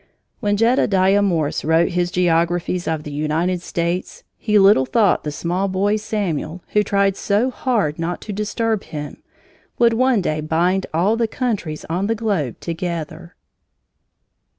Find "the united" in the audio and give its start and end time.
3.03-3.61